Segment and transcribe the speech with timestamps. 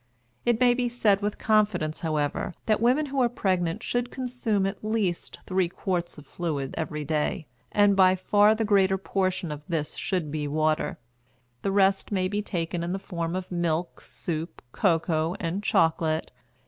[0.47, 4.83] It may be said with confidence, however, that women who are pregnant should consume at
[4.83, 9.95] least three quarts of fluid every day, and by far the greater portion of this
[9.95, 10.97] should be water.
[11.61, 16.31] The rest may be taken in the form of milk, soup, cocoa, and chocolate.